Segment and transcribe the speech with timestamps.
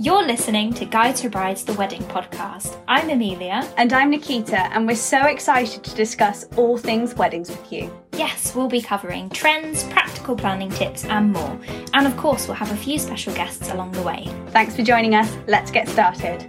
[0.00, 2.80] You're listening to Guides for Brides the Wedding podcast.
[2.86, 3.68] I'm Amelia.
[3.76, 7.92] And I'm Nikita, and we're so excited to discuss all things weddings with you.
[8.12, 11.58] Yes, we'll be covering trends, practical planning tips, and more.
[11.94, 14.28] And of course, we'll have a few special guests along the way.
[14.50, 15.36] Thanks for joining us.
[15.48, 16.42] Let's get started.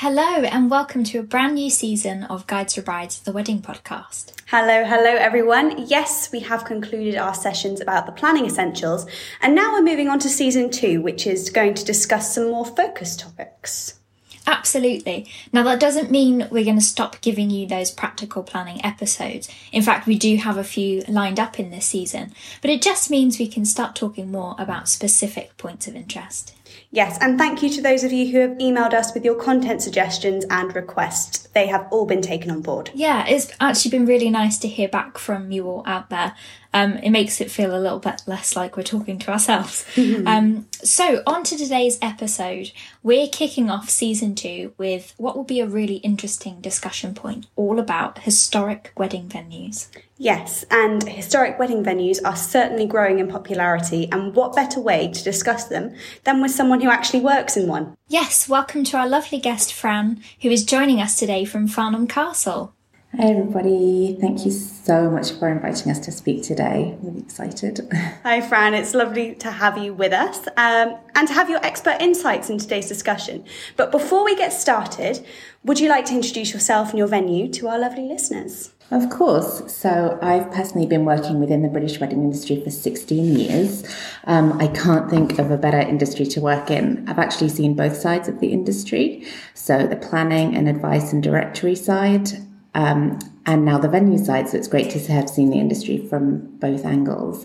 [0.00, 4.34] Hello, and welcome to a brand new season of Guides for Brides the Wedding podcast.
[4.48, 5.86] Hello, hello everyone.
[5.86, 9.06] Yes, we have concluded our sessions about the planning essentials,
[9.40, 12.66] and now we're moving on to season two, which is going to discuss some more
[12.66, 13.98] focused topics.
[14.46, 15.28] Absolutely.
[15.50, 19.48] Now, that doesn't mean we're going to stop giving you those practical planning episodes.
[19.72, 23.10] In fact, we do have a few lined up in this season, but it just
[23.10, 26.52] means we can start talking more about specific points of interest.
[26.90, 29.82] Yes, and thank you to those of you who have emailed us with your content
[29.82, 31.48] suggestions and requests.
[31.48, 32.90] They have all been taken on board.
[32.94, 36.34] Yeah, it's actually been really nice to hear back from you all out there.
[36.72, 39.86] Um, it makes it feel a little bit less like we're talking to ourselves.
[40.26, 42.72] um, so, on to today's episode.
[43.02, 47.78] We're kicking off season two with what will be a really interesting discussion point all
[47.78, 49.88] about historic wedding venues.
[50.18, 55.22] Yes, and historic wedding venues are certainly growing in popularity, and what better way to
[55.22, 57.94] discuss them than with someone who actually works in one?
[58.08, 62.72] Yes, welcome to our lovely guest, Fran, who is joining us today from Farnham Castle.
[63.14, 64.16] Hi, everybody.
[64.18, 66.96] Thank you so much for inviting us to speak today.
[67.02, 67.86] Really excited.
[68.22, 68.72] Hi, Fran.
[68.72, 72.56] It's lovely to have you with us um, and to have your expert insights in
[72.56, 73.44] today's discussion.
[73.76, 75.24] But before we get started,
[75.62, 78.72] would you like to introduce yourself and your venue to our lovely listeners?
[78.90, 79.72] Of course.
[79.72, 83.84] So, I've personally been working within the British wedding industry for 16 years.
[84.24, 87.04] Um, I can't think of a better industry to work in.
[87.08, 89.26] I've actually seen both sides of the industry.
[89.54, 92.30] So, the planning and advice and directory side,
[92.74, 94.48] um, and now the venue side.
[94.48, 97.44] So, it's great to have seen the industry from both angles.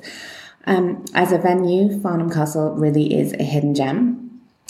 [0.65, 4.20] Um, as a venue, Farnham Castle really is a hidden gem.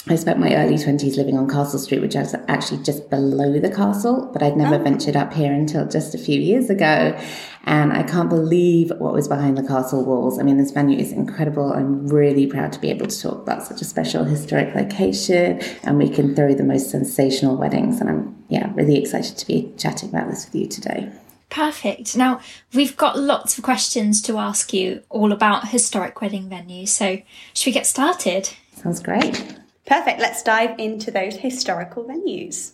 [0.08, 3.70] I spent my early 20s living on Castle Street, which is actually just below the
[3.70, 4.84] castle, but I'd never oh.
[4.84, 7.18] ventured up here until just a few years ago.
[7.66, 10.40] And I can't believe what was behind the castle walls.
[10.40, 11.72] I mean, this venue is incredible.
[11.72, 16.00] I'm really proud to be able to talk about such a special historic location, and
[16.00, 18.02] we can throw the most sensational weddings.
[18.02, 21.12] And I'm, yeah, really excited to be chatting about this with you today.
[21.52, 22.18] Perfect.
[22.18, 22.40] Now,
[22.74, 26.88] we've got lots of questions to ask you all about historic wedding venues.
[26.88, 27.22] So,
[27.54, 28.50] should we get started?
[28.74, 29.61] Sounds great.
[29.86, 30.20] Perfect.
[30.20, 32.74] Let's dive into those historical venues.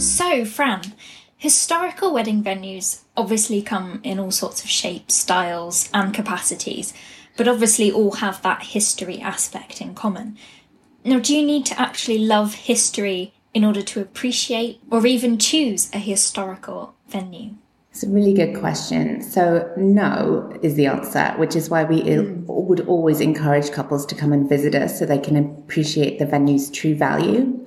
[0.00, 0.94] So, Fran,
[1.36, 6.92] historical wedding venues obviously come in all sorts of shapes, styles, and capacities,
[7.36, 10.36] but obviously all have that history aspect in common.
[11.04, 15.88] Now, do you need to actually love history in order to appreciate or even choose
[15.92, 17.54] a historical venue?
[17.94, 19.22] It's a really good question.
[19.22, 22.44] So, no is the answer, which is why we mm.
[22.48, 26.72] would always encourage couples to come and visit us so they can appreciate the venue's
[26.72, 27.64] true value.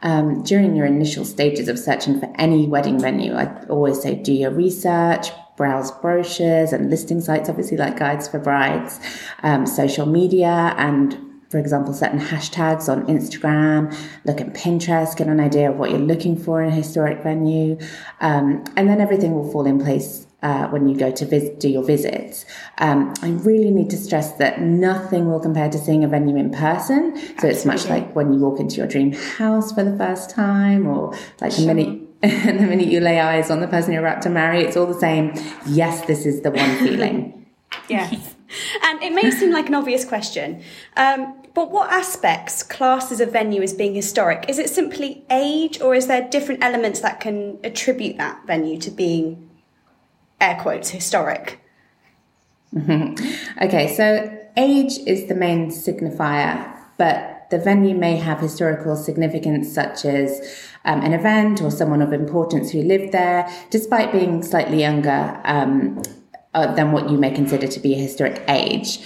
[0.00, 4.32] Um, during your initial stages of searching for any wedding venue, I always say do
[4.32, 5.28] your research,
[5.58, 8.98] browse brochures and listing sites, obviously like Guides for Brides,
[9.42, 11.18] um, social media, and
[11.56, 13.96] for example, certain hashtags on Instagram,
[14.26, 17.78] look at Pinterest, get an idea of what you're looking for in a historic venue,
[18.20, 21.70] um, and then everything will fall in place uh, when you go to visit, do
[21.70, 22.44] your visits.
[22.76, 26.50] Um, I really need to stress that nothing will compare to seeing a venue in
[26.50, 27.16] person.
[27.16, 27.50] So Absolutely.
[27.50, 31.16] it's much like when you walk into your dream house for the first time, or
[31.40, 31.64] like sure.
[31.64, 32.02] the minute.
[32.22, 35.00] the minute you lay eyes on the person you're about to marry, it's all the
[35.00, 35.32] same.
[35.66, 37.46] Yes, this is the one feeling.
[37.88, 38.34] yes.
[38.82, 40.62] And it may seem like an obvious question,
[40.96, 44.44] um, but what aspects classes a venue as being historic?
[44.46, 48.90] Is it simply age, or is there different elements that can attribute that venue to
[48.90, 49.48] being,
[50.38, 51.58] air quotes, historic?
[52.78, 60.04] okay, so age is the main signifier, but the venue may have historical significance, such
[60.04, 65.40] as um, an event or someone of importance who lived there, despite being slightly younger.
[65.46, 66.02] Um,
[66.54, 69.00] uh, than what you may consider to be a historic age.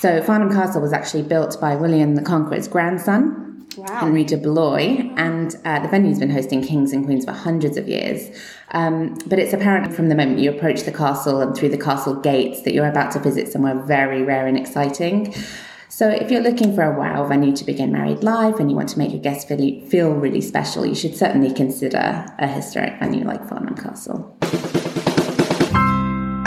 [0.00, 3.86] So Farnham Castle was actually built by William the Conqueror's grandson, wow.
[3.96, 7.88] Henry de Blois, and uh, the venue's been hosting kings and queens for hundreds of
[7.88, 8.28] years.
[8.72, 12.14] Um, but it's apparent from the moment you approach the castle and through the castle
[12.14, 15.34] gates that you're about to visit somewhere very rare and exciting.
[15.88, 18.90] So, if you're looking for a wow venue to begin married life and you want
[18.90, 23.24] to make your guests feel, feel really special, you should certainly consider a historic venue
[23.24, 24.36] like Farnham Castle.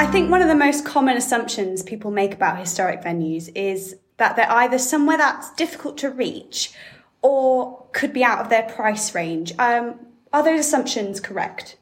[0.09, 4.35] I think one of the most common assumptions people make about historic venues is that
[4.35, 6.73] they're either somewhere that's difficult to reach
[7.21, 9.53] or could be out of their price range.
[9.59, 9.99] Um,
[10.33, 11.77] are those assumptions correct?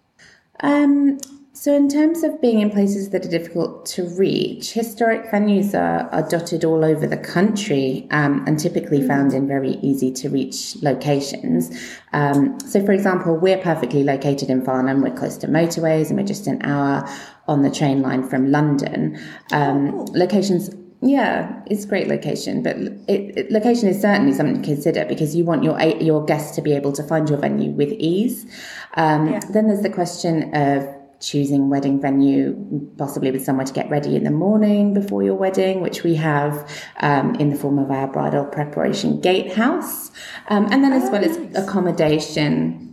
[0.60, 1.20] Um,
[1.60, 6.08] So, in terms of being in places that are difficult to reach, historic venues are,
[6.12, 10.76] are dotted all over the country um, and typically found in very easy to reach
[10.84, 11.72] locations.
[12.14, 16.28] Um, so, for example, we're perfectly located in Farnham, we're close to motorways, and we're
[16.28, 17.10] just an hour
[17.48, 19.20] on the train line from London.
[19.52, 20.06] Um, oh.
[20.14, 20.70] Locations
[21.02, 25.44] yeah, it's great location, but it, it, location is certainly something to consider because you
[25.44, 28.48] want your your guests to be able to find your venue with ease.
[28.96, 29.40] Um, yeah.
[29.52, 32.56] Then there's the question of choosing wedding venue,
[32.98, 36.70] possibly with somewhere to get ready in the morning before your wedding, which we have
[37.02, 40.12] um, in the form of our bridal preparation gatehouse,
[40.50, 41.38] um, and then as oh, well nice.
[41.38, 42.84] as accommodation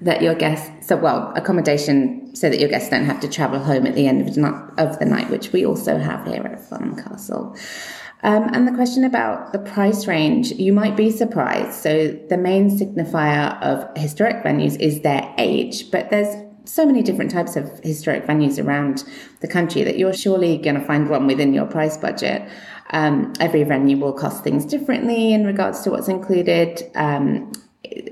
[0.00, 3.86] that your guests, so well, accommodation so that your guests don't have to travel home
[3.86, 6.60] at the end of the night, of the night which we also have here at
[6.68, 7.56] Farnham Castle.
[8.22, 11.80] Um, and the question about the price range, you might be surprised.
[11.80, 16.34] So the main signifier of historic venues is their age, but there's
[16.66, 19.04] so many different types of historic venues around
[19.40, 22.48] the country that you're surely going to find one within your price budget.
[22.90, 26.82] Um, every venue will cost things differently in regards to what's included.
[26.94, 27.52] Um,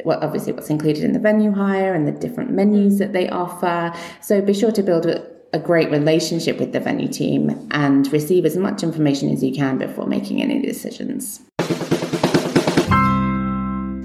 [0.05, 3.93] well, obviously, what's included in the venue hire and the different menus that they offer.
[4.21, 8.45] So be sure to build a, a great relationship with the venue team and receive
[8.45, 11.41] as much information as you can before making any decisions.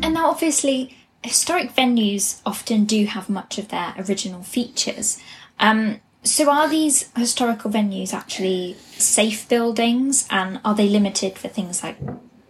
[0.02, 5.20] And now, obviously, historic venues often do have much of their original features.
[5.60, 11.82] Um, so, are these historical venues actually safe buildings and are they limited for things
[11.84, 11.98] like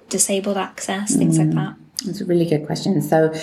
[0.09, 1.75] disabled access, things mm, like that?
[2.05, 2.99] That's a really good question.
[3.01, 3.33] So,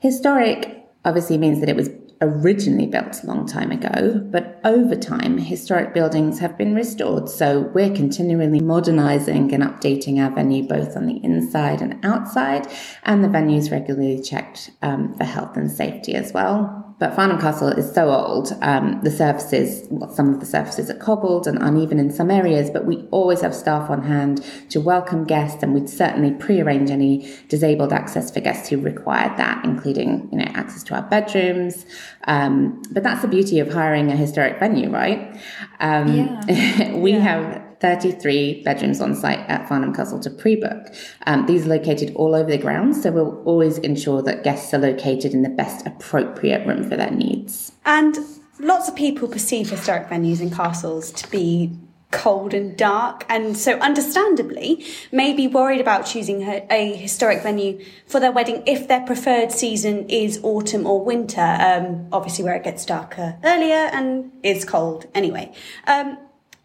[0.00, 1.88] historic obviously means that it was
[2.20, 7.28] originally built a long time ago, but over time, historic buildings have been restored.
[7.28, 12.66] So we're continually modernising and updating our venue both on the inside and outside,
[13.04, 16.89] and the venue is regularly checked um, for health and safety as well.
[17.00, 20.98] But Farnham Castle is so old, um, the surfaces, well, some of the surfaces are
[20.98, 25.24] cobbled and uneven in some areas, but we always have staff on hand to welcome
[25.24, 30.38] guests, and we'd certainly pre-arrange any disabled access for guests who required that, including you
[30.38, 31.86] know access to our bedrooms.
[32.24, 35.40] Um, but that's the beauty of hiring a historic venue, right?
[35.80, 36.92] Um, yeah.
[36.96, 37.18] we yeah.
[37.20, 40.94] have 33 bedrooms on site at Farnham Castle to pre-book.
[41.26, 44.78] Um, these are located all over the grounds, so we'll always ensure that guests are
[44.78, 47.72] located in the best appropriate room for their needs.
[47.86, 48.18] And
[48.58, 51.72] lots of people perceive historic venues and castles to be
[52.10, 58.18] cold and dark, and so understandably may be worried about choosing a historic venue for
[58.20, 62.84] their wedding if their preferred season is autumn or winter, um, obviously where it gets
[62.84, 65.52] darker earlier and is cold anyway.
[65.86, 66.18] Um,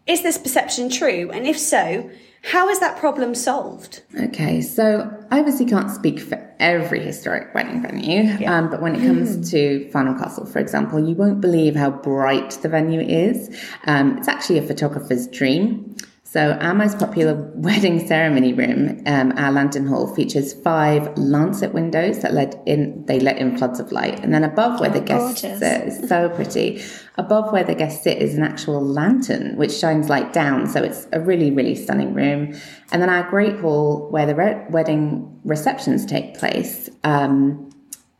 [0.06, 1.30] is this perception true?
[1.32, 2.10] And if so,
[2.42, 4.02] how is that problem solved?
[4.20, 8.56] Okay, so I obviously can't speak for every historic wedding venue, yeah.
[8.56, 9.50] um, but when it comes mm.
[9.50, 13.60] to Farnham Castle, for example, you won't believe how bright the venue is.
[13.86, 15.96] Um, it's actually a photographer's dream.
[16.36, 22.20] So our most popular wedding ceremony room, um, our lantern hall, features five lancet windows
[22.20, 25.40] that let in they let in floods of light, and then above where the guests
[25.40, 25.60] gorgeous.
[25.60, 26.84] sit is so pretty.
[27.16, 31.08] Above where the guests sit is an actual lantern which shines light down, so it's
[31.14, 32.54] a really really stunning room.
[32.92, 36.90] And then our great hall where the re- wedding receptions take place.
[37.02, 37.70] Um,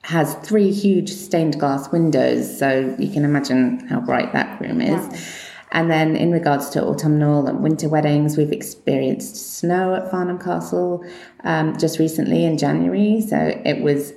[0.04, 5.04] has three huge stained glass windows, so you can imagine how bright that room is.
[5.04, 5.18] Wow.
[5.72, 11.04] And then in regards to autumnal and winter weddings, we've experienced snow at Farnham Castle
[11.44, 13.20] um, just recently in January.
[13.20, 14.12] So it was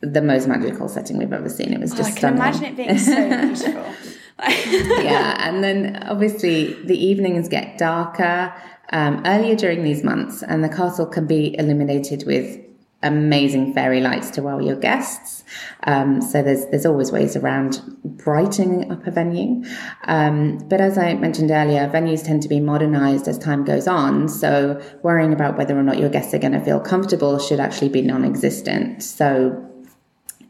[0.00, 1.72] the most magical setting we've ever seen.
[1.72, 2.38] It was just oh, I can stunning.
[2.38, 3.94] imagine it being so beautiful.
[5.02, 8.54] yeah, and then obviously the evenings get darker
[8.92, 12.60] um, earlier during these months, and the castle can be illuminated with
[13.02, 15.44] amazing fairy lights to wow your guests.
[15.84, 19.64] Um, so there's there's always ways around brightening up a venue.
[20.04, 24.28] Um, but as I mentioned earlier, venues tend to be modernized as time goes on.
[24.28, 27.90] So worrying about whether or not your guests are going to feel comfortable should actually
[27.90, 29.02] be non-existent.
[29.02, 29.64] So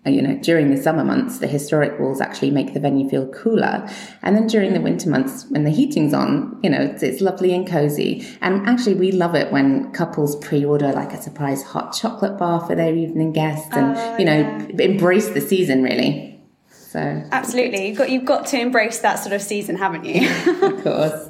[0.09, 3.89] you know, during the summer months, the historic walls actually make the venue feel cooler.
[4.23, 7.55] And then during the winter months, when the heating's on, you know, it's, it's lovely
[7.55, 8.27] and cozy.
[8.41, 12.67] And actually, we love it when couples pre order like a surprise hot chocolate bar
[12.67, 14.85] for their evening guests and, uh, you know, yeah.
[14.85, 16.29] embrace the season really.
[16.71, 17.01] So
[17.33, 20.27] absolutely, you've got you've got to embrace that sort of season, haven't you?
[20.63, 21.29] of course.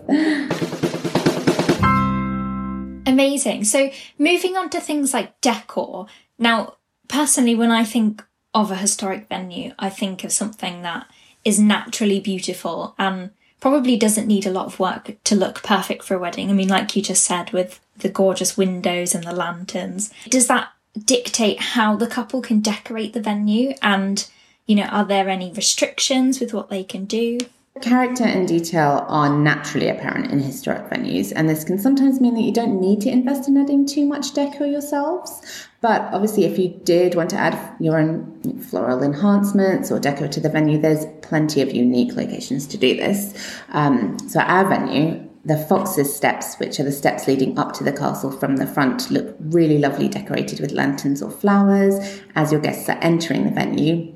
[3.08, 3.64] Amazing.
[3.64, 6.06] So moving on to things like decor.
[6.38, 6.74] Now,
[7.08, 8.24] personally, when I think
[8.58, 11.06] of a historic venue, I think of something that
[11.44, 16.14] is naturally beautiful and probably doesn't need a lot of work to look perfect for
[16.14, 16.50] a wedding.
[16.50, 20.70] I mean, like you just said, with the gorgeous windows and the lanterns, does that
[21.04, 23.74] dictate how the couple can decorate the venue?
[23.80, 24.28] And,
[24.66, 27.38] you know, are there any restrictions with what they can do?
[27.80, 32.42] Character and detail are naturally apparent in historic venues, and this can sometimes mean that
[32.42, 35.66] you don't need to invest in adding too much decor yourselves.
[35.80, 40.40] But obviously, if you did want to add your own floral enhancements or decor to
[40.40, 43.34] the venue, there's plenty of unique locations to do this.
[43.70, 47.84] Um, so, at our venue, the Fox's steps, which are the steps leading up to
[47.84, 52.60] the castle from the front, look really lovely decorated with lanterns or flowers as your
[52.60, 54.14] guests are entering the venue.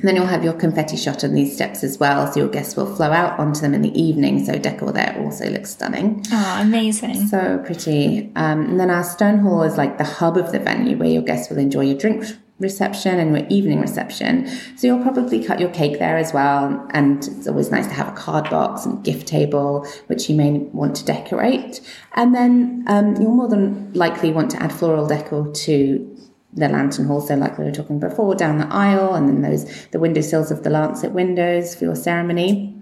[0.00, 2.74] And then you'll have your confetti shot on these steps as well, so your guests
[2.74, 4.42] will flow out onto them in the evening.
[4.44, 6.24] So decor there also looks stunning.
[6.32, 7.26] Oh, amazing!
[7.26, 8.32] So pretty.
[8.34, 11.22] Um, and then our stone hall is like the hub of the venue, where your
[11.22, 12.24] guests will enjoy your drink
[12.60, 14.46] reception and your evening reception.
[14.76, 16.86] So you'll probably cut your cake there as well.
[16.90, 20.52] And it's always nice to have a card box and gift table, which you may
[20.52, 21.80] want to decorate.
[22.14, 26.09] And then um, you'll more than likely want to add floral decor to
[26.54, 29.86] the lantern hall, so like we were talking before, down the aisle, and then those
[29.88, 32.76] the windowsills of the lancet windows for your ceremony.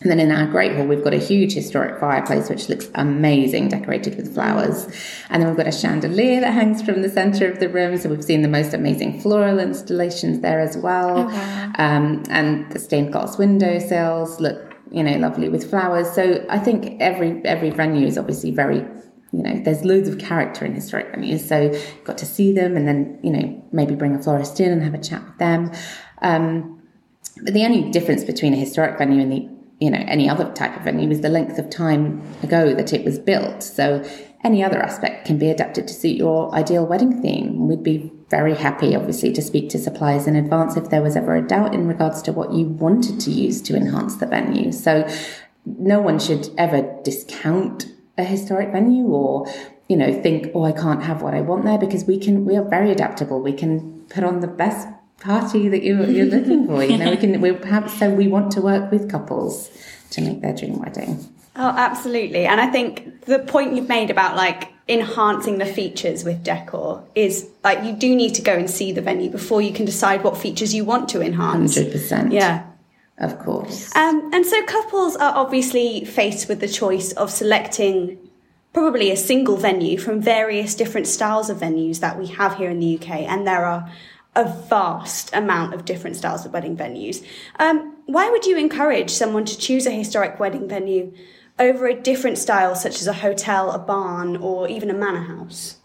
[0.00, 3.68] And then in our Great Hall, we've got a huge historic fireplace, which looks amazing,
[3.68, 4.86] decorated with flowers.
[5.30, 7.96] And then we've got a chandelier that hangs from the centre of the room.
[7.96, 11.20] So we've seen the most amazing floral installations there as well.
[11.20, 11.72] Oh, wow.
[11.78, 16.12] um, and the stained glass windowsills look, you know, lovely with flowers.
[16.12, 18.84] So I think every every venue is obviously very
[19.36, 21.40] you know, there's loads of character in historic venues.
[21.40, 21.72] So
[22.04, 24.94] got to see them and then, you know, maybe bring a florist in and have
[24.94, 25.72] a chat with them.
[26.22, 26.82] Um,
[27.42, 29.48] but the only difference between a historic venue and the,
[29.80, 33.04] you know, any other type of venue is the length of time ago that it
[33.04, 33.64] was built.
[33.64, 34.04] So
[34.44, 37.66] any other aspect can be adapted to suit your ideal wedding theme.
[37.66, 41.34] We'd be very happy, obviously, to speak to suppliers in advance if there was ever
[41.34, 44.70] a doubt in regards to what you wanted to use to enhance the venue.
[44.70, 45.08] So
[45.64, 47.86] no one should ever discount
[48.18, 49.46] a historic venue or
[49.88, 52.56] you know think oh i can't have what i want there because we can we
[52.56, 54.88] are very adaptable we can put on the best
[55.20, 58.50] party that you're, you're looking for you know we can we perhaps so we want
[58.52, 59.70] to work with couples
[60.10, 62.46] to make their dream wedding Oh, absolutely.
[62.46, 67.48] And I think the point you've made about like enhancing the features with decor is
[67.62, 70.36] like you do need to go and see the venue before you can decide what
[70.36, 71.78] features you want to enhance.
[71.78, 72.66] 100% Yeah.
[73.18, 78.18] Of course Um, and so couples are obviously faced with the choice of selecting
[78.74, 82.80] probably a single venue from various different styles of venues that we have here in
[82.80, 83.10] the UK.
[83.20, 83.88] And there are
[84.34, 87.24] a vast amount of different styles of wedding venues.
[87.60, 91.14] Um, why would you encourage someone to choose a historic wedding venue
[91.58, 95.76] over a different style, such as a hotel, a barn, or even a manor house?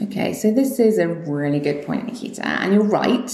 [0.00, 3.26] Okay, so this is a really good point, Nikita, and you're right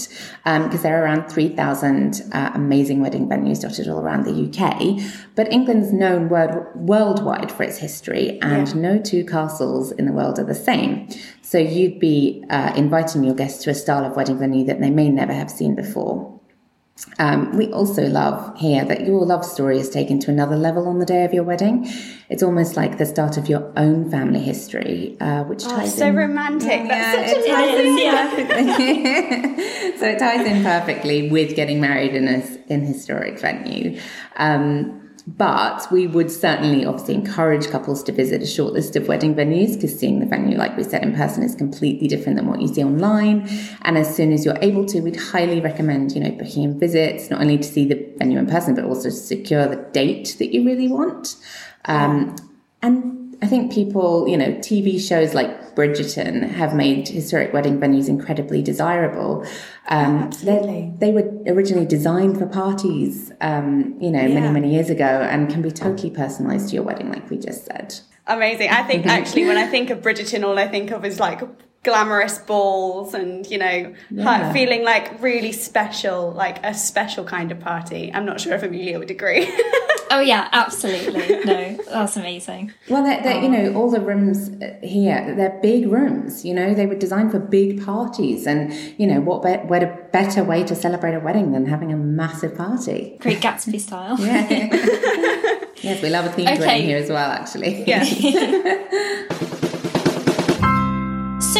[0.43, 4.99] because there are around three thousand uh, amazing wedding venues dotted all around the UK.
[5.35, 8.73] But England's known world, worldwide for its history, and Yeah.
[8.73, 11.07] no two castles in the world are the same.
[11.43, 14.89] So you'd be uh, inviting your guests to a style of wedding venue that they
[14.89, 16.31] may never have seen before.
[17.19, 20.99] Um, we also love here that your love story is taken to another level on
[20.99, 21.89] the day of your wedding.
[22.29, 26.15] It's almost like the start of your own family history, uh, which ties so in
[26.15, 26.87] romantic.
[26.87, 28.29] That's yeah, such a it ties nice in yeah.
[28.29, 29.97] perfectly.
[29.99, 33.99] so it ties in perfectly with getting married in a in historic venue.
[34.37, 39.33] Um, but we would certainly obviously encourage couples to visit a short list of wedding
[39.33, 42.61] venues because seeing the venue, like we said, in person is completely different than what
[42.61, 43.49] you see online.
[43.81, 47.31] And as soon as you're able to, we'd highly recommend, you know, booking in visits,
[47.31, 50.53] not only to see the venue in person, but also to secure the date that
[50.53, 51.37] you really want.
[51.85, 52.35] Um,
[52.83, 58.07] and I think people, you know, TV shows like Bridgerton have made historic wedding venues
[58.07, 59.45] incredibly desirable.
[59.87, 60.93] Um, absolutely.
[60.99, 64.39] They were originally designed for parties, um, you know, Yeah.
[64.39, 67.65] many, many years ago and can be totally personalized to your wedding, like we just
[67.65, 67.95] said.
[68.27, 68.69] Amazing.
[68.69, 71.41] I think actually when I think of Bridgerton, all I think of is like
[71.85, 74.51] glamorous balls and, you know, Yeah.
[74.51, 78.11] feeling like really special, like a special kind of party.
[78.13, 79.47] I'm not sure if Amelia would agree.
[80.11, 81.27] Oh yeah, absolutely.
[81.45, 82.71] No, that's amazing.
[82.89, 86.75] Well, they're, they're, you know, all the rooms uh, here, they're big rooms, you know,
[86.75, 88.45] they were designed for big parties.
[88.45, 91.91] And, you know, what, be- what a better way to celebrate a wedding than having
[91.91, 93.17] a massive party?
[93.19, 94.15] Great Gatsby style.
[94.19, 94.47] Yeah.
[95.81, 96.59] yes, we love a themed Okay.
[96.59, 97.83] wedding here as well, actually.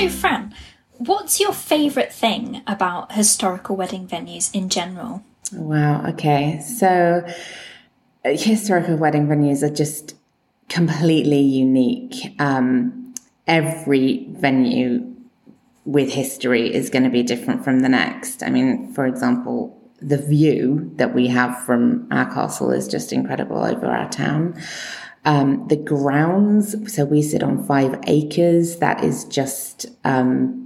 [0.09, 0.53] Fran,
[0.97, 5.23] what's your favourite thing about historical wedding venues in general?
[5.51, 6.05] Wow.
[6.07, 6.61] Okay.
[6.61, 7.23] So
[8.25, 10.15] uh, historical wedding venues are just
[10.69, 12.35] completely unique.
[12.39, 13.13] Um,
[13.47, 15.15] every venue
[15.85, 18.41] with history is going to be different from the next.
[18.41, 23.63] I mean, for example, the view that we have from our castle is just incredible
[23.63, 24.59] over our town.
[25.25, 28.77] Um, the grounds, so we sit on five acres.
[28.77, 30.65] That is just um,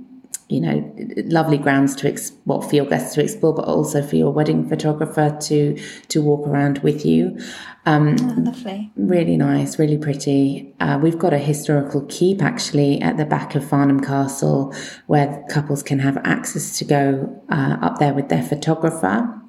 [0.50, 0.92] you know,
[1.26, 4.68] lovely grounds to ex- what for your guests to explore, but also for your wedding
[4.68, 7.38] photographer to to walk around with you.
[7.86, 8.92] Um, Oh, lovely.
[8.96, 10.74] Really nice, really pretty.
[10.80, 14.74] Uh, we've got a historical keep actually at the back of Farnham Castle
[15.06, 19.40] where couples can have access to go uh, up there with their photographer.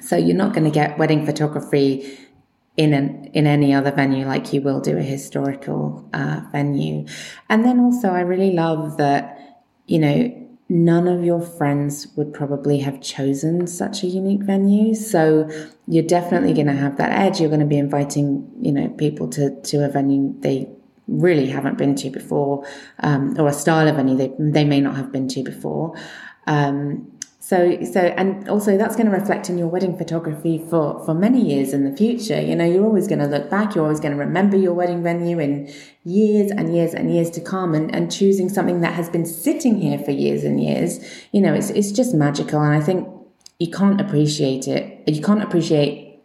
[0.00, 2.18] So you're not going to get wedding photography
[2.80, 7.04] in an, in any other venue like you will do a historical uh, venue.
[7.50, 9.22] And then also, I really love that
[9.86, 14.94] you know none of your friends would probably have chosen such a unique venue.
[14.94, 15.50] So
[15.88, 17.40] you're definitely going to have that edge.
[17.40, 20.70] You're going to be inviting, you know, people to, to a venue they
[21.08, 22.64] really haven't been to before,
[23.00, 25.92] um, or a style of venue they, they may not have been to before.
[26.46, 31.14] Um, so, so, and also that's going to reflect in your wedding photography for, for
[31.14, 32.38] many years in the future.
[32.38, 33.74] You know, you're always going to look back.
[33.74, 35.72] You're always going to remember your wedding venue in
[36.04, 39.80] years and years and years to come and, and choosing something that has been sitting
[39.80, 41.00] here for years and years.
[41.32, 42.60] You know, it's, it's just magical.
[42.60, 43.08] And I think
[43.58, 45.08] you can't appreciate it.
[45.08, 46.20] You can't appreciate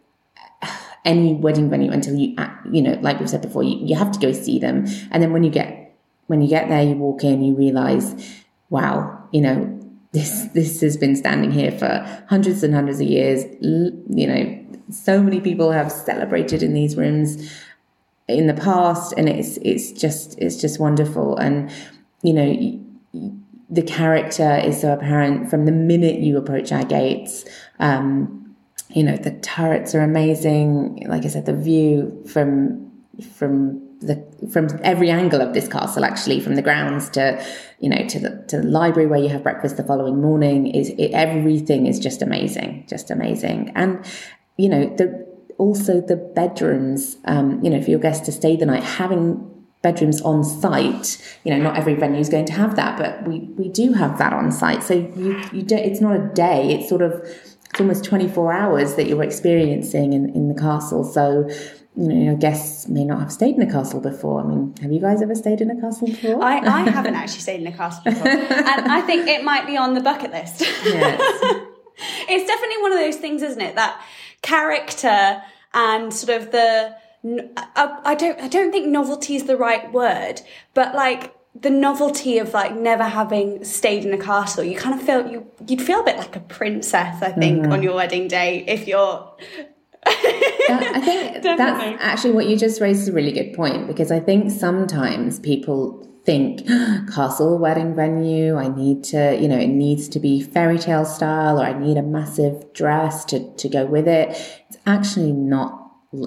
[1.06, 4.12] any wedding venue until you, uh, you know, like we've said before, you, you have
[4.12, 4.84] to go see them.
[5.10, 5.96] And then when you get,
[6.26, 8.14] when you get there, you walk in, you realize,
[8.68, 9.72] wow, you know,
[10.16, 13.44] this this has been standing here for hundreds and hundreds of years.
[13.60, 17.52] You know, so many people have celebrated in these rooms
[18.26, 21.36] in the past, and it's it's just it's just wonderful.
[21.36, 21.70] And
[22.22, 23.30] you know,
[23.68, 27.44] the character is so apparent from the minute you approach our gates.
[27.78, 28.56] Um,
[28.88, 31.04] you know, the turrets are amazing.
[31.06, 32.90] Like I said, the view from
[33.34, 37.42] from the from every angle of this castle actually from the grounds to
[37.80, 40.90] you know to the to the library where you have breakfast the following morning is
[40.90, 43.72] it, everything is just amazing just amazing.
[43.74, 44.04] And
[44.56, 45.26] you know the
[45.58, 50.20] also the bedrooms um, you know for your guests to stay the night having bedrooms
[50.22, 53.68] on site you know not every venue is going to have that but we we
[53.68, 54.82] do have that on site.
[54.82, 57.26] So you you don't it's not a day it's sort of
[57.76, 61.46] it's almost 24 hours that you're experiencing in, in the castle so
[61.94, 64.40] you know, your guests may not have stayed in a castle before.
[64.40, 66.42] I mean, have you guys ever stayed in a castle before?
[66.42, 68.28] I, I haven't actually stayed in a castle before.
[68.28, 70.62] and I think it might be on the bucket list.
[70.62, 71.20] Yes.
[72.28, 73.74] it's definitely one of those things, isn't it?
[73.74, 74.02] That
[74.40, 75.42] character
[75.74, 79.92] and sort of the I, uh, I don't I don't think novelty is the right
[79.92, 80.40] word,
[80.72, 85.04] but like the novelty of like never having stayed in a castle, you kind of
[85.06, 87.72] feel you you'd feel a bit like a princess, I think, Mm-hmm.
[87.72, 89.32] on your wedding day if you're
[90.04, 94.10] That- I think that's actually what you just raised is a really good point because
[94.10, 96.66] I think sometimes people think
[97.14, 101.60] castle wedding venue i need to you know it needs to be fairy tale style
[101.60, 104.30] or i need a massive dress to, to go with it
[104.68, 105.85] it's actually not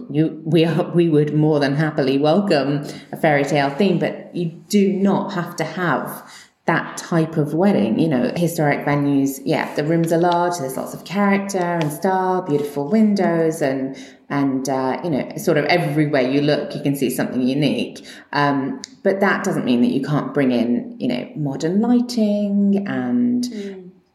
[0.09, 4.45] you we are we would more than happily welcome a fairy tale theme but you
[4.69, 6.23] do not have to have
[6.65, 9.39] that type of wedding you know historic venues.
[9.43, 13.97] Yeah the rooms are large there's lots of character and style beautiful windows and
[14.29, 18.05] and uh, you know sort of everywhere you look you can see something unique.
[18.33, 23.45] Um, but that doesn't mean that you can't bring in you know modern lighting and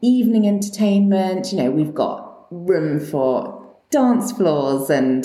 [0.00, 1.50] evening entertainment.
[1.50, 5.24] You know we've got room for dance floors and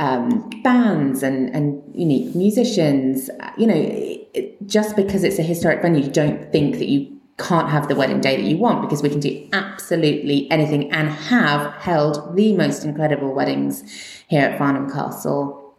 [0.00, 6.02] um, bands and, and unique musicians you know it, just because it's a historic venue
[6.02, 9.08] you don't think that you can't have the wedding day that you want because we
[9.08, 13.82] can do absolutely anything and have held the most incredible weddings
[14.28, 15.74] here at Farnham Castle.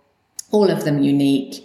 [0.50, 1.64] All of them unique,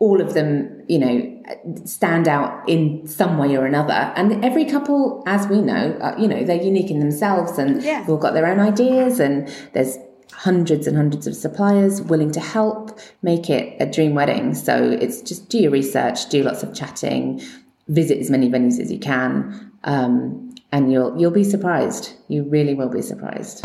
[0.00, 1.42] all of them, you know,
[1.84, 4.12] stand out in some way or another.
[4.16, 8.00] And every couple, as we know, uh, you know, they're unique in themselves and Yeah.
[8.00, 9.96] they've all got their own ideas and there's
[10.34, 14.54] hundreds and hundreds of suppliers willing to help make it a dream wedding.
[14.54, 17.40] So it's just do your research, do lots of chatting,
[17.88, 22.12] visit as many venues as you can, um, and you'll you'll be surprised.
[22.28, 23.64] You really will be surprised.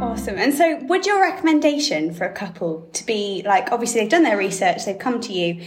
[0.00, 0.36] Awesome.
[0.36, 4.36] And so, would your recommendation for a couple to be like, obviously, they've done their
[4.36, 5.66] research, they've come to you.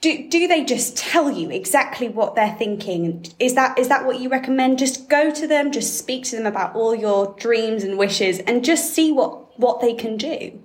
[0.00, 3.26] Do, do they just tell you exactly what they're thinking?
[3.38, 4.78] Is that is that what you recommend?
[4.78, 8.64] Just go to them, just speak to them about all your dreams and wishes, and
[8.64, 10.58] just see what what they can do.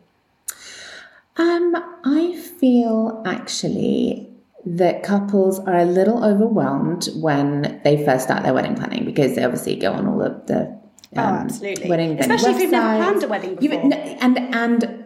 [1.38, 4.30] Um, I feel actually
[4.65, 9.43] that couples are a little overwhelmed when they first start their wedding planning because they
[9.43, 10.80] obviously go on all of the um,
[11.17, 11.89] Oh, absolutely.
[11.89, 15.04] wedding Especially if you've never planned a wedding You- and and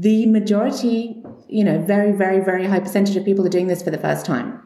[0.00, 1.17] the majority,
[1.48, 4.26] you know, very very very high percentage of people are doing this for the first
[4.26, 4.62] time.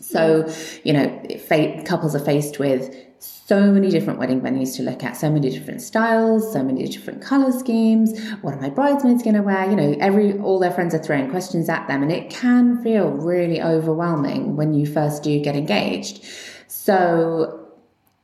[0.00, 0.48] So,
[0.84, 5.16] you know, fa- couples are faced with so many different wedding venues to look at,
[5.16, 8.18] so many different styles, so many different color schemes.
[8.42, 9.68] What are my bridesmaids going to wear?
[9.68, 13.08] You know, every all their friends are throwing questions at them, and it can feel
[13.10, 16.24] really overwhelming when you first do get engaged.
[16.68, 17.65] So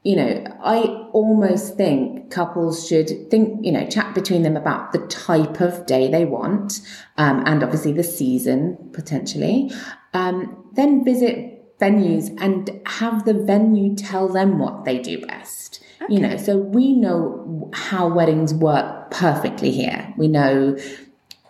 [0.04, 0.80] you know, I
[1.12, 6.10] almost think couples should think, you know, chat between them about the type of day
[6.10, 6.80] they want,
[7.18, 9.70] um, and obviously the season potentially.
[10.12, 15.84] Um, then visit venues and have the venue tell them what they do best.
[16.02, 16.14] Okay.
[16.14, 20.12] You know, so we know how weddings work perfectly here.
[20.16, 20.76] We know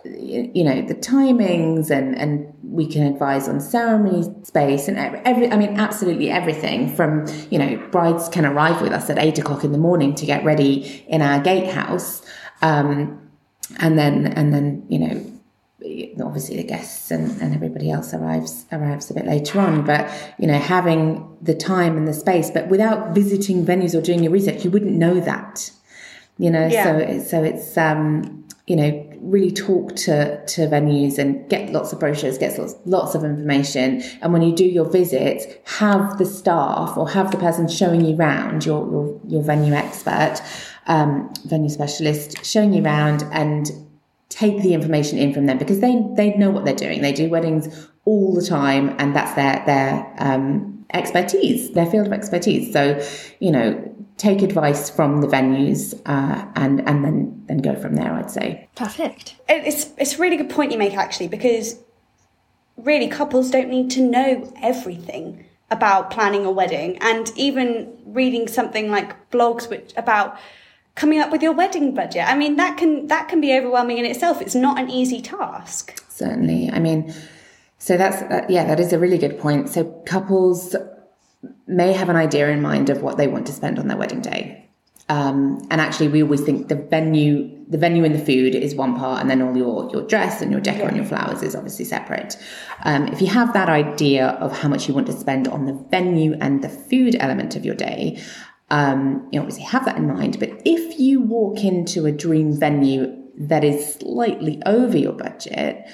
[0.05, 5.55] you know the timings and and we can advise on ceremony space and every, i
[5.55, 9.71] mean absolutely everything from you know brides can arrive with us at eight o'clock in
[9.71, 12.21] the morning to get ready in our gatehouse.
[12.61, 13.19] Um,
[13.79, 19.11] and then and then you know obviously the guests and, and everybody else arrives arrives
[19.11, 19.85] a bit later on.
[19.85, 20.09] But
[20.39, 24.31] you know having the time and the space but without visiting venues or doing your
[24.31, 25.71] research you wouldn't know that
[26.37, 26.67] you know?
[26.67, 26.83] Yeah.
[26.83, 31.99] so so it's um you know really talk to to venues and get lots of
[31.99, 34.01] brochures, get lots lots of information.
[34.21, 38.15] And when you do your visits, have the staff or have the person showing you
[38.15, 40.41] around your your, your venue expert,
[40.87, 43.69] um, venue specialist showing you around and
[44.29, 47.01] take the information in from them because they they know what they're doing.
[47.01, 52.13] They do weddings all the time, and that's their their um, expertise, their field of
[52.13, 52.71] expertise.
[52.71, 53.01] So,
[53.39, 58.13] you know, take advice from the venues uh, and and then then go from there.
[58.13, 59.35] I'd say perfect.
[59.49, 61.79] It's it's a really good point you make actually because
[62.77, 68.91] really couples don't need to know everything about planning a wedding and even reading something
[68.91, 70.37] like blogs which about
[70.95, 72.23] coming up with your wedding budget.
[72.27, 74.41] I mean that can that can be overwhelming in itself.
[74.41, 76.03] It's not an easy task.
[76.09, 76.71] Certainly.
[76.71, 77.13] I mean
[77.79, 79.69] so that's uh, yeah that is a really good point.
[79.69, 80.75] So couples
[81.67, 84.21] may have an idea in mind of what they want to spend on their wedding
[84.21, 84.63] day.
[85.09, 88.97] Um, and actually, we always think the venue, the venue and the food is one
[88.97, 90.87] part, and then all your your dress and your decor yeah.
[90.87, 92.37] and your flowers is obviously separate.
[92.83, 95.73] Um, if you have that idea of how much you want to spend on the
[95.73, 98.23] venue and the food element of your day,
[98.69, 100.39] um, you obviously have that in mind.
[100.39, 105.85] But if you walk into a dream venue that is slightly over your budget,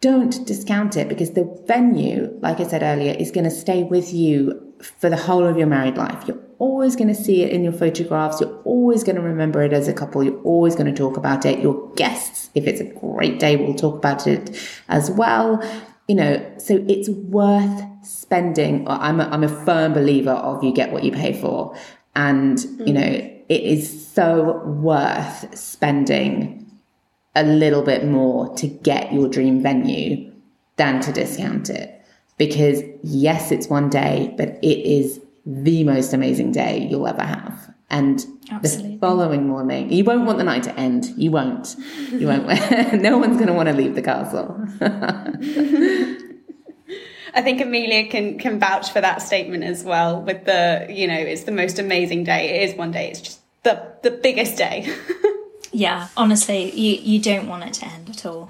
[0.00, 4.12] don't discount it because the venue, like I said earlier, is going to stay with
[4.12, 6.26] you for the whole of your married life.
[6.26, 8.40] You're always going to see it in your photographs.
[8.40, 10.22] You're always going to remember it as a couple.
[10.22, 11.60] You're always going to talk about it.
[11.60, 15.62] Your guests, if it's a great day, will talk about it as well.
[16.08, 18.86] You know, so it's worth spending.
[18.88, 21.76] I'm a, I'm a firm believer of you get what you pay for.
[22.14, 22.86] And, mm.
[22.86, 26.60] you know, it is so worth spending
[27.34, 30.32] a little bit more to get your dream venue
[30.76, 32.03] than to discount it.
[32.36, 37.74] Because yes, it's one day, but it is the most amazing day you'll ever have.
[37.90, 38.92] And Absolutely.
[38.92, 41.12] the following morning, you won't want the night to end.
[41.16, 41.76] You won't.
[42.10, 42.46] You won't.
[42.94, 44.58] no one's going to want to leave the castle.
[47.36, 50.22] I think Amelia can can vouch for that statement as well.
[50.22, 52.62] With the, you know, it's the most amazing day.
[52.62, 53.10] It is one day.
[53.10, 54.92] It's just the the biggest day.
[55.74, 58.46] Yeah, honestly, you, you don't want it to end at all.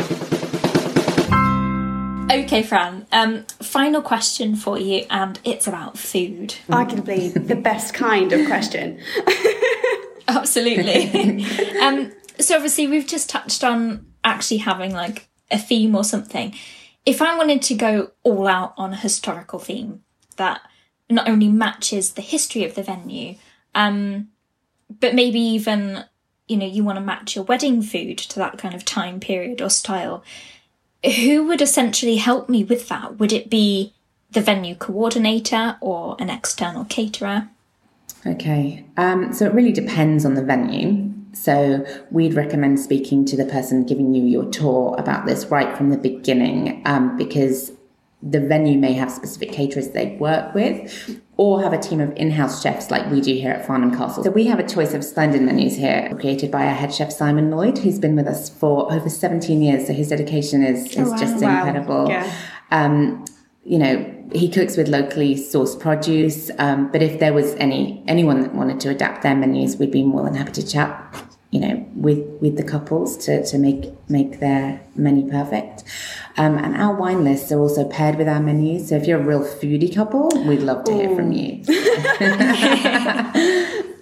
[2.35, 3.07] Okay, Fran.
[3.13, 6.57] Um, final question for you, and it's about food.
[6.69, 9.01] Arguably the best kind of question.
[10.29, 11.45] Absolutely.
[11.81, 16.55] um, so obviously, we've just touched on actually having like a theme or something.
[17.07, 20.03] If I wanted to go all out on a historical theme
[20.37, 20.61] that
[21.09, 23.37] not only matches the history of the venue,
[23.75, 24.29] um,
[24.89, 26.05] but maybe even
[26.49, 29.63] you know, you want to match your wedding food to that kind of time period
[29.63, 30.23] or style.
[31.05, 33.19] Who would essentially help me with that?
[33.19, 33.93] Would it be
[34.31, 37.49] the venue coordinator or an external caterer?
[38.27, 41.13] Okay, um, so it really depends on the venue.
[41.33, 45.91] So we'd recommend speaking to the person giving you your tour about this right from
[45.91, 47.73] the beginning, um, because
[48.27, 52.63] the venue may have specific caterers they work with or have a team of in-house
[52.63, 54.25] chefs like we do here at Farnham Castle.
[54.25, 57.51] So we have a choice of splendid menus here created by our head chef Simon
[57.51, 59.87] Lloyd, who's been with us for over 17 years.
[59.87, 61.17] So his dedication is, is oh, wow.
[61.19, 61.67] just wow.
[61.67, 62.09] incredible.
[62.09, 62.35] Yeah.
[62.71, 63.25] Um,
[63.65, 66.51] you know, he cooks with locally sourced produce.
[66.59, 70.03] Um, but if there was any anyone that wanted to adapt their menus, we'd be
[70.03, 74.41] more than happy to chat you know, with with the couples to, to make make
[74.41, 75.85] their menu perfect.
[76.37, 78.89] Um, and our wine lists are also paired with our menus.
[78.89, 80.99] So if you're a real foodie couple, we'd love to Ooh.
[80.99, 81.63] hear from you.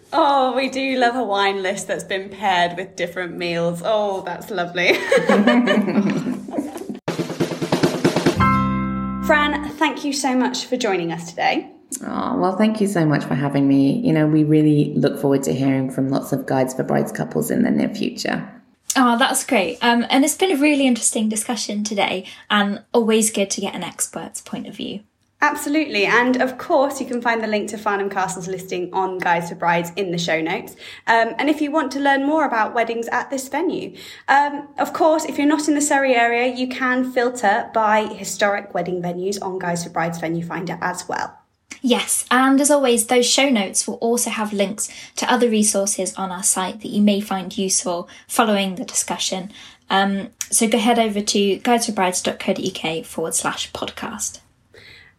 [0.14, 3.82] oh, we do love a wine list that's been paired with different meals.
[3.84, 4.94] Oh, that's lovely.
[9.26, 11.70] Fran, thank you so much for joining us today.
[12.04, 13.98] Oh, well, thank you so much for having me.
[14.00, 17.50] You know, we really look forward to hearing from lots of guides for brides couples
[17.50, 18.48] in the near future.
[18.96, 19.78] Oh, that's great.
[19.82, 23.82] Um, and it's been a really interesting discussion today, and always good to get an
[23.82, 25.00] expert's point of view.
[25.40, 26.06] Absolutely.
[26.06, 29.56] And of course, you can find the link to Farnham Castle's listing on Guides for
[29.56, 30.76] Brides in the show notes.
[31.08, 33.96] Um, and if you want to learn more about weddings at this venue,
[34.28, 38.72] um, of course, if you're not in the Surrey area, you can filter by historic
[38.72, 41.41] wedding venues on Guides for Brides venue finder as well.
[41.80, 46.30] Yes, and as always, those show notes will also have links to other resources on
[46.30, 49.50] our site that you may find useful following the discussion.
[49.90, 54.40] Um, so go head over to guidesforbrides.co.uk forward slash podcast.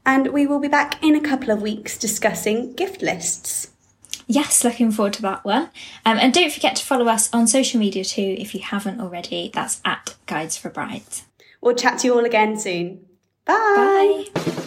[0.05, 3.69] And we will be back in a couple of weeks discussing gift lists.
[4.27, 5.69] Yes, looking forward to that one.
[6.05, 9.51] Um, and don't forget to follow us on social media too if you haven't already.
[9.53, 11.23] That's at Guides for Brides.
[11.61, 13.05] We'll chat to you all again soon.
[13.45, 14.25] Bye.
[14.33, 14.63] Bye.